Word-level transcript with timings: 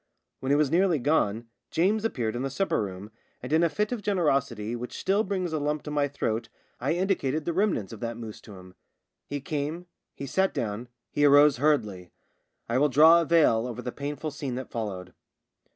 When 0.39 0.51
it 0.51 0.55
was 0.55 0.71
nearly 0.71 0.97
gone 0.97 1.45
James 1.69 2.03
appeared 2.03 2.35
in 2.35 2.41
the 2.41 2.49
supper 2.49 2.81
room, 2.81 3.11
and 3.43 3.53
in 3.53 3.61
a 3.61 3.69
fit 3.69 3.91
of 3.91 4.01
generosity 4.01 4.75
which 4.75 4.97
still 4.97 5.23
brings 5.23 5.53
a 5.53 5.59
lump 5.59 5.83
to 5.83 5.91
my 5.91 6.07
throat 6.07 6.49
I 6.79 6.93
indicated 6.93 7.45
the 7.45 7.53
remnants 7.53 7.93
of 7.93 7.99
that 7.99 8.17
mousse 8.17 8.41
to 8.41 8.55
him. 8.55 8.73
He 9.27 9.39
came— 9.41 9.85
he 10.15 10.25
sat 10.25 10.55
down— 10.55 10.87
he 11.11 11.23
arose 11.23 11.57
hurriedly. 11.57 12.09
I 12.67 12.79
will 12.79 12.89
draw 12.89 13.21
a 13.21 13.25
veil 13.25 13.67
over 13.67 13.83
the 13.83 13.91
pain 13.91 14.15
ful 14.15 14.31
scene 14.31 14.55
that 14.55 14.71
followed. 14.71 15.13